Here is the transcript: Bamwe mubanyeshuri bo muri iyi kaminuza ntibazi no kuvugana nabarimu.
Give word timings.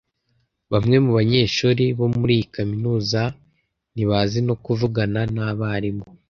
Bamwe 0.71 0.95
mubanyeshuri 1.05 1.83
bo 1.97 2.07
muri 2.17 2.31
iyi 2.37 2.45
kaminuza 2.55 3.21
ntibazi 3.93 4.37
no 4.47 4.55
kuvugana 4.63 5.21
nabarimu. 5.35 6.05